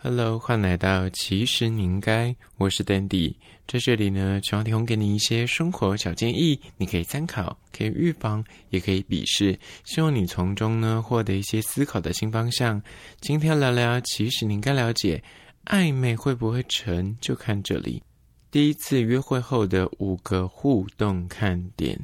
[0.00, 3.34] Hello，欢迎来到其实你应该，我是 Dandy，
[3.66, 12.80] 在这里呢，希望提供给你一些生活小建议，你可以参考，可以预防，也可以鄙视，希望你从中呢获得一些思考的新方向。
[13.20, 15.20] 今天聊聊，其实你应该了解，
[15.64, 18.00] 暧昧会不会成，就看这里，
[18.52, 21.98] 第一次约会后的五个互动看点。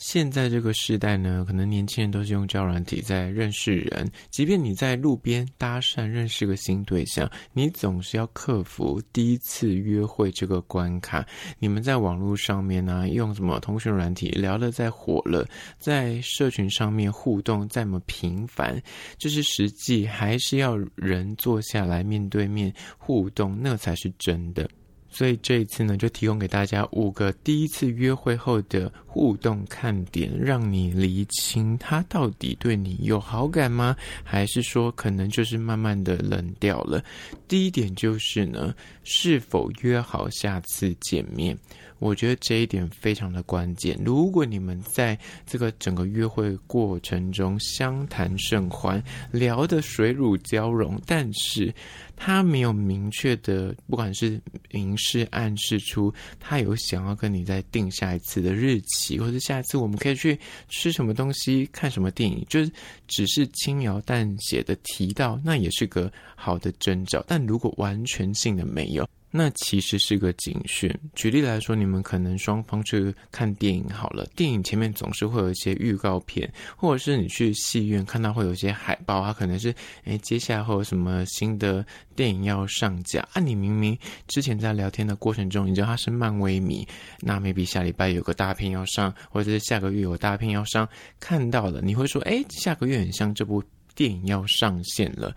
[0.00, 4.10] 现在这个时代呢，可能年轻人都是用交友软体在认识人。
[4.30, 11.22] 即便你在路边搭讪认识个新对象，你总是要克服第一次约会这个关卡。
[11.58, 15.46] 你们在网络上面呢、用什么通讯软体聊得再火了，
[15.78, 18.82] 在社群上面互动再么频繁，
[19.18, 24.66] 就是实际还是要人坐下来面对面互动，那才是真的。
[25.10, 33.96] 所以这一次呢，就提供给大家五个第一次约会后的互动看点，让你厘清他到底对你有好感吗？
[34.22, 37.02] 还是说可能就是慢慢的冷掉了？
[37.48, 41.58] 第一点就是呢，是否约好下次见面？
[42.00, 43.96] 我觉得这一点非常的关键。
[44.04, 51.72] 如果你们在这个整个约会过程中相谈甚欢，聊得水乳交融，但是
[52.16, 54.40] 他没有明确的，不管是
[54.70, 62.60] 明示暗示出他有想要跟你再定下一次的日期，或者下一次我们可以去吃什么东西、看什么电影，就
[63.06, 67.22] 只是轻描淡写的提到，那也是个好的征兆。
[67.28, 70.92] 但如果完全性的没有，那其实是个警讯。
[71.14, 81.84] 举例来说，你们可能双方去看电影好了，电影前面总是会有一些预告片，或者是你去戏院看到会有一些海报，它可能是诶，接下来会有什么新的
[82.16, 83.40] 电影要上架啊？
[83.40, 86.86] 你明明之前在聊天的过程中，你知道他是漫威迷，
[87.20, 90.88] 那 maybe 下礼拜有个大片要上，或者是下个月有大片要上，
[91.20, 93.62] 看到了你会说，诶，下个月很像这部
[93.94, 95.34] 电影要上线了。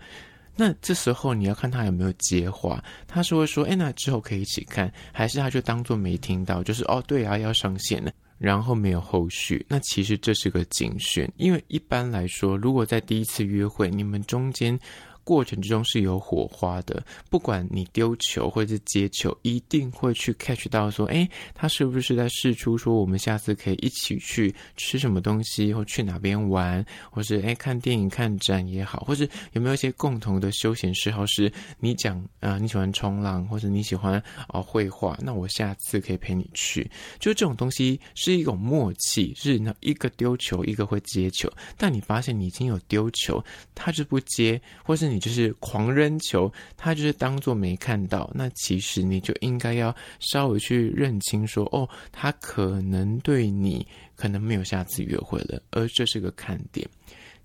[0.56, 9.64] 那这时候你要看他有没有接话，他是会说，哎，那之后可以一起看，还是他就当做没听到，就是哦，对啊，要上线了，然后没有后续。
[9.68, 14.78] 那其实这是个警讯，因为一般来说，如果在第一次约会，你们中间。
[15.24, 31.24] 过程之中是有火花的，不管你丢球或者是接球，一定会去 catch 到说，诶，他是不是在试出说我们下次可以一起去吃什么东西，或去哪边玩，或是诶看电影、看展也好，或是有没有一些共同的休闲嗜好？
[31.24, 36.82] 是你讲啊、你喜欢冲浪，或者你喜欢哦绘画，那我下次可以陪你去。
[37.18, 43.42] 就这种东西是一种默契，是那一个丢球，一个会接球，但你发现你已经有丢球，
[43.74, 45.13] 他就不接，或是你。
[45.14, 48.28] 你就是狂扔球，他就是当做没看到。
[48.34, 53.86] 那其实你就应该要稍微去认清说，哦，他可能对你
[54.16, 56.84] 可能没有下次约会了，而这是个看点。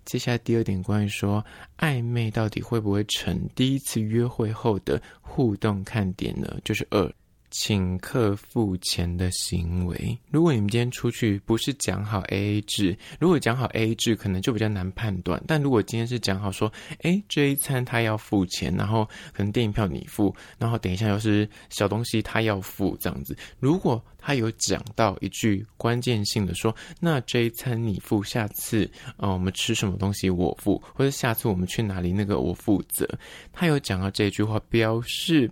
[0.06, 1.46] 接下来第二点，关于说
[1.78, 6.58] 暧昧到底会不会成，第一次约会后的互动看点呢？
[6.64, 7.14] 就是二。
[7.52, 15.42] 请客付钱的行为，如果你们今天出去不是讲好 AA 制，如果讲好 AA 制，可能就比较难判断。
[15.48, 23.36] 但如果今天是讲好说，诶，这一餐他要付钱，然后可能电影票你付，然后等一下又是小东西他要付这样子。
[23.60, 33.08] 如果他有讲到一句关键性的说，那这一餐你付，下次、呃、我们吃什么东西我付，或者下次我们去哪里那个我负责。
[33.52, 35.50] 他有讲到这句话，表示。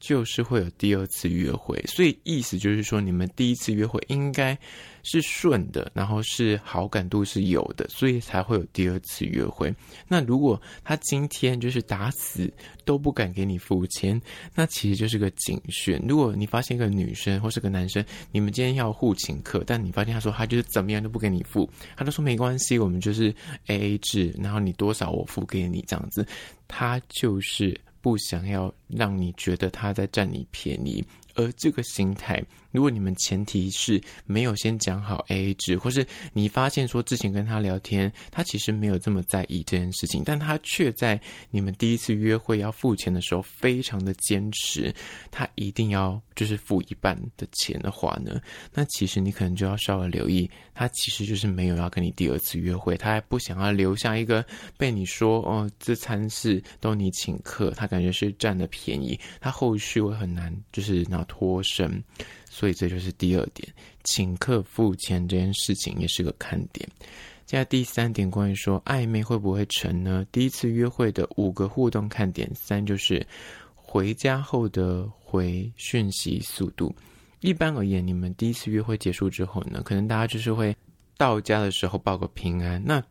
[0.00, 4.58] 就是会有第二次约会，所以意思就是说，你们第一次约会应该
[5.02, 9.72] 是顺的，然后是好感度是有的，所以才会有第二次约会。
[10.08, 12.50] 那如果他今天就是打死
[12.84, 14.20] 都不敢给你付钱，
[14.54, 16.02] 那其实就是个警讯。
[16.08, 23.34] 如果你发现一个女生或是个男生，你们今天要互请客，但你发现他说他就是怎么样都不给你付，他都说没关系，我们就是
[23.66, 26.26] AA 制，然后你多少我付给你这样子，
[26.66, 27.78] 他就是。
[28.00, 41.20] 不想要让你觉得他在占你便宜，而这个心态，如果你们前提是没有先讲好 AA 制，或是你发现说之前跟他聊天，他其实没有这么在意这件事情，但他却在
[41.50, 44.94] 你们第一次约会要付钱的时候非常的坚持，
[45.30, 48.40] 他一定要就是付一半的钱的话呢，
[48.72, 54.44] 那其实你可能就要稍微留意，他其实就是没有要跟你第二次约会，他还不想要留下一个
[54.76, 62.02] 被你说哦，这餐是都你请客，他感觉是占了便宜，他后续会很难就是那脱身。
[62.52, 63.66] 所以这就是第二点，
[64.02, 66.86] 请客付钱这件事情也是个看点。
[67.46, 70.26] 接下第三点，关于说暧昧会不会成呢？
[70.32, 73.24] 第一次约会的五个互动看点，三就是
[73.74, 76.94] 回家后的回讯息速度。
[77.40, 80.76] 一般而言，你们第一次约会结束之后呢，可能大家就是会
[81.16, 82.82] 到家的时候报个平安。
[82.84, 83.02] 那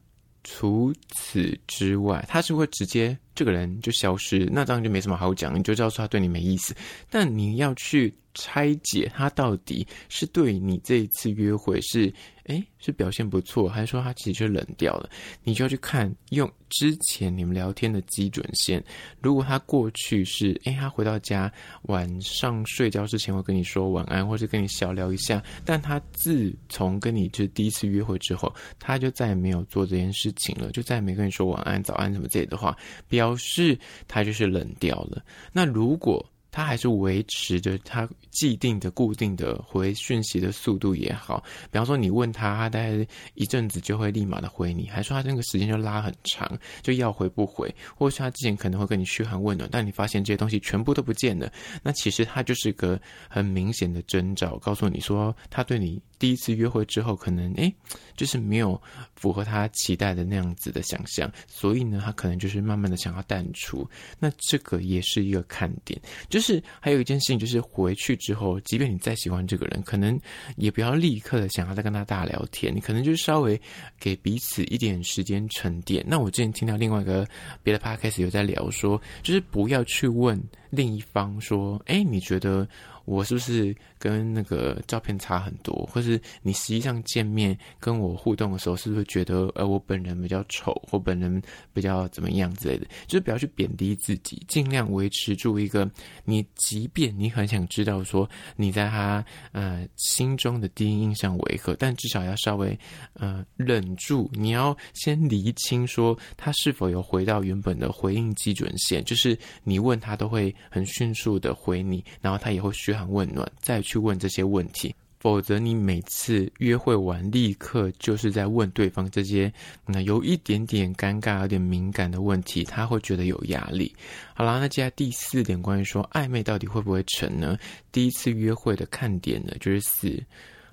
[0.45, 6.73] 除此之外，他是会直接这个人就消失，那当然就没什么好讲，你就知道说他对你没意思。
[7.09, 12.13] 但你要去拆解他到底是对你这一次约会是。
[12.45, 15.07] 诶，是表现不错，还是说他其实就冷掉了？
[15.43, 18.83] 你就要去看用之前你们聊天的基准线。
[19.21, 21.53] 如果他过去是，诶，他回到家
[21.83, 32.75] 晚上睡觉之前会跟你说晚安，或是跟你小聊一下，但他自从跟你就第一次约会之后，他就再也没有做这件事情了，就再也没跟你说晚安、早安什么之类的话，
[33.07, 33.77] 表示
[34.07, 35.23] 他就是冷掉了。
[35.53, 43.05] 那如果他还是维持着他既定的、固定的回讯息的速度也好，比方说你问他，他大概
[43.35, 51.51] 一阵子就会立马的回你，还说他那个时间就拉很长，就要回不回，或是他之前可能会跟你嘘寒问暖，但你发现这些东西全部都不见了，
[51.83, 52.99] 那其实他就是个
[53.29, 57.73] 很明显的征兆，告诉你说他对你第一次约会之后，可能诶，
[58.15, 58.79] 就是没有
[59.15, 63.87] 符合他期待的那样子的想象，所以呢，他可能就是慢慢的想要淡出，
[64.19, 66.38] 那这个也是一个看点，就。
[66.39, 70.17] 就是还有一件事情，就是回去之后，即便你再喜欢这个人，可能
[70.55, 73.59] 也不要立刻的想要再跟他大聊天，你可能就稍微
[73.99, 76.01] 给彼此一点时间沉淀。
[76.07, 77.27] 那我之前听到另外一个
[77.61, 82.65] 别的 podcast 有在聊说，就是不要去问另一方说，哎，你觉得？
[83.09, 91.41] 我是不是跟那个照片差很多，或是你实际上见面跟我互动的时候，是不是觉得呃我本人比较丑，或本人
[91.73, 92.85] 比较怎么样之类的？
[93.07, 95.89] 就是不要去贬低自己，尽量维持住一个
[96.23, 102.77] 你，即便你很想知道说你在他呃心中的第一印象为何，但至少要稍微
[103.13, 113.09] 呃忍住，你要先厘清说他是否有回到原本的回应基准线，就是你问他都会很迅速的回你，然后他也会需要学。
[113.09, 119.51] 温暖，再去问这些问题，否则你每次约会完，立刻就是在问对方这些，
[119.85, 123.91] 那有一点点尴尬、有点敏感的问题，他会觉得有压力。
[124.35, 127.57] 好啦，那接下来第四点，关于说暧昧到底会不会成呢？
[127.91, 130.23] 第一次约会的看点呢，就是四，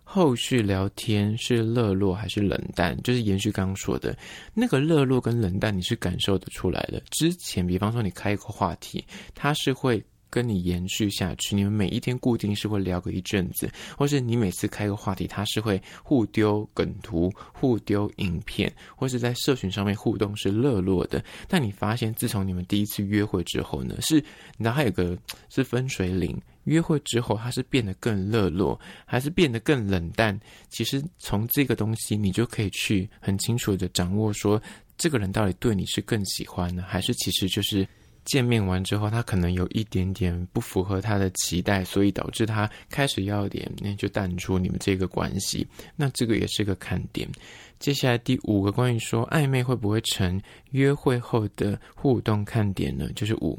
[0.05, 2.95] 后续聊天是热络还是冷淡？
[3.03, 4.15] 就是延续刚刚说的
[4.53, 7.03] 那个热络跟冷淡，你是感受得出来的。
[7.11, 9.03] 之前，比方说你开一个话题，
[9.35, 10.05] 他是会。
[10.37, 21.25] 跟你延续下去，你们每一天固定是会聊个一阵子，或是你每次开个话题，他是会互丢梗图、互丢影片，或是在社群上面互动是热络的。
[21.49, 24.23] 但你发现，自从你们第一次约会之后呢，是，
[24.59, 25.17] 然后还有个
[25.49, 30.39] 是分水岭，约会之后他是变得更热络，还是变得更冷淡？
[30.69, 34.63] 其实从这个东西，你就可以去很清楚的掌握说，
[34.99, 37.89] 这个人到底对你是更喜欢呢，还是其实就是。
[38.27, 45.67] 见面完之后，他可能有一点点不符合他的期待，所以导致他开始要点，那就淡出你们这个关系。
[45.97, 47.27] 那这个也是个看点。
[47.79, 50.39] 接下来第五个关于说暧昧会不会成
[50.73, 53.09] 约会后的互动看点呢？
[53.15, 53.59] 就是五。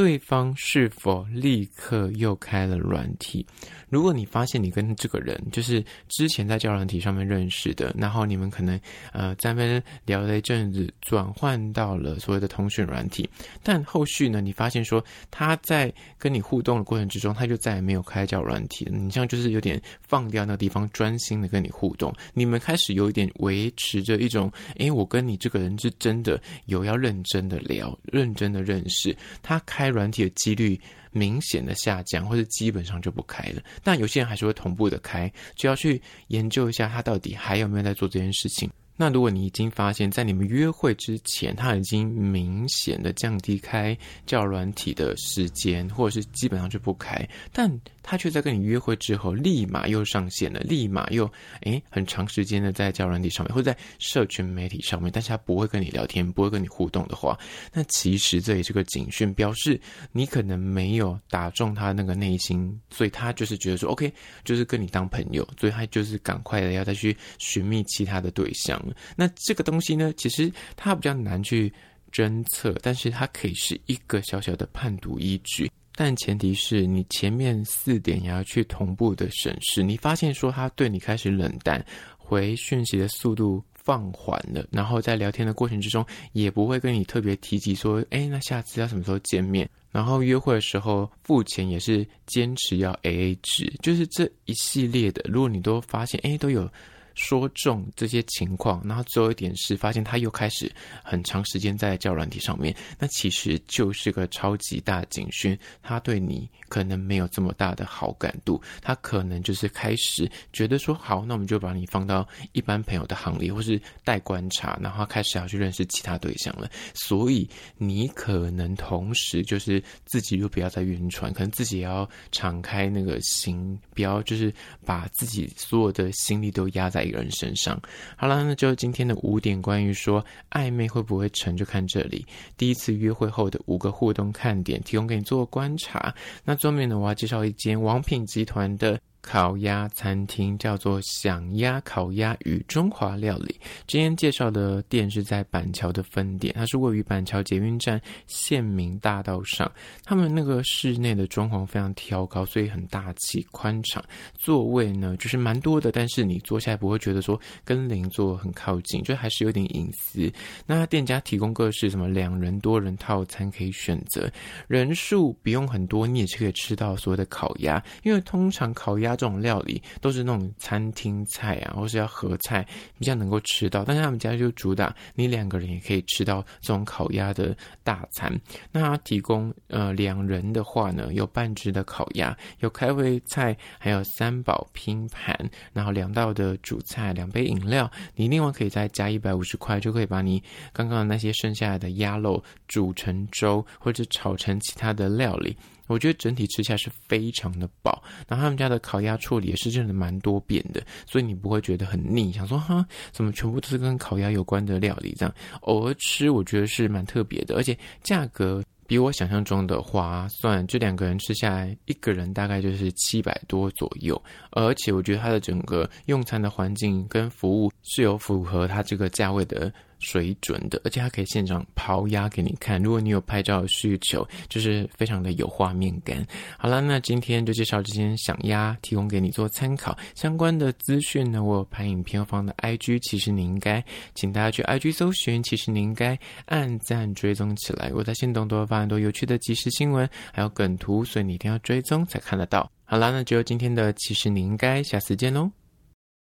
[0.00, 3.44] 对方是否立刻又开了软体？
[3.90, 8.80] 如果你发现你跟这个人就是之前在交软体上面认识的，然后你们可能
[9.12, 13.28] 呃在那边聊了一阵子，转换到了所谓的通讯软体，
[13.62, 18.88] 但后续呢，你发现说他在跟你互动的过程之中，他就再也没有开交软体。
[18.90, 29.89] 你像就是有点放掉那个地方，专心的跟你互动，你们开始有一点维持着一种，诶，我跟你这个人是真的有要认真的聊，认真的认识，他开。
[29.90, 33.62] 软体的几率明显的下降，或是基本上就不开了。
[33.82, 38.70] 但有些人还是会同步的开，就要去研究一下他到底还有没有在做这件事情。
[38.96, 57.38] 那如果你已经发现，在你们约会之前，他已经明显的降低开叫软体的时间，或者是基本上就不开，但他却在跟你约会之后，立马又上线了，立马又诶很长时间的在交友软体上面，或在社群媒体上面，但是他不会跟你聊天，不会跟你互动的话，
[57.72, 64.12] 那其实这也是个警讯，表示你可能没有打中他那个内心，所以他就是觉得说，OK，
[64.44, 68.84] 就是跟你当朋友，所以他就是赶快的要再去寻觅其他的对象。
[69.14, 71.72] 那这个东西呢，其实它比较难去
[72.10, 75.70] 侦测，但是它可以是一个小小的判读依据。
[76.02, 79.82] 但前提是你前面四点也要去同步的审视。
[79.82, 81.84] 你发现说他对你开始冷淡，
[82.16, 86.02] 回讯息的速度放缓了，然后在聊天的过程之中
[86.32, 89.68] 也不会跟你特别提及说，哎，那下次要什么时候见面？
[89.90, 96.66] 然后约会的时候付钱也是坚持要 AA 制，就是这一系列的，如果你都发现，哎，都有。
[97.14, 100.70] 说中这些情况，然后最后一点是，发现他又开始
[101.02, 116.70] 很长时间在交友软体上面，那其实就是个超级大警讯，他对你可能没有这么大的好感度，他可能就是开始觉得说，好，那我们就把你放到一般朋友的行列，或是待观察，然后开始要去认识其他对象了。
[116.94, 124.52] 所以你可能同时就是自己就不要再晕船，可能自己也要敞开那个心，不要就是
[124.84, 127.80] 把自己所有的心力都压在在一个人身上。
[128.16, 132.26] 好了，那就今天的五点关于说暧昧会不会成，就看这里。
[132.56, 136.14] 第一次约会后的五个互动看点，提供给你做观察。
[136.44, 139.00] 那桌面呢，我要介绍一间王品集团的。
[139.22, 143.54] 烤鸭餐厅叫做享鸭烤鸭与中华料理。
[143.86, 149.70] 今天介绍的店是在板桥的分店，它是位于板桥捷运站县民大道上。
[150.04, 154.02] 他们那个室内的装潢非常挑高，所以很大气宽敞。
[154.34, 160.32] 座位呢就是蛮多的，但是你坐下来不会觉得说跟邻座很靠近，就还是有点隐私。
[160.66, 164.30] 那店家提供各式什么两人多人套餐可以选择，
[164.66, 169.09] 人数不用很多，你也是可以吃到所谓的烤鸭，因为通常烤鸭。
[169.16, 172.66] 这种料理都是那种餐厅菜啊，或是要合菜
[172.98, 178.32] 比较能够吃到，但是他们家就主打你两个人也可以吃到这种烤鸭的大餐。
[178.72, 185.36] 那他提供呃两人的话呢，有半只的烤鸭，有开胃菜，还有三宝拼盘，
[185.72, 187.90] 然后两道的主菜，两杯饮料。
[188.14, 195.56] 你另外可以再加一百五十块，就可以把你刚刚那些剩下来的鸭肉煮成粥，或者炒成其他的料理。
[195.90, 214.20] 我觉得整体吃起来是非常的饱，然后他们家的烤鸭处理也是真的蛮多变的，所以你不会觉得很腻，想说哈，怎么全部都是跟烤鸭有关的料理这样，偶尔吃我觉得是蛮特别的，而且价格比我想象中的划算，这两个人吃下来，一个人大概就是七百多左右，
[214.52, 219.72] 而且我觉得它的整个用餐的环境跟服务是有符合它这个价位的。
[220.00, 222.82] 水准的，而且还可以现场抛压给你看。
[222.82, 226.26] 如果你有拍照的需求，就是非常的有画面感。
[226.58, 229.96] 好了，那今天就介绍这间享鸭，提供给你做参考。
[230.14, 237.92] 相关的资讯呢，我有拍影片放的 IG，其实你应该，请大家去 IG 搜寻，其实你应该按赞追踪起来。
[237.94, 242.70] 我在限动都会发很多有趣的即时新闻，还有梗图，所以你一定要追踪才看得到。
[242.84, 245.59] 好啦，那就今天的其实你应该，下次见喽。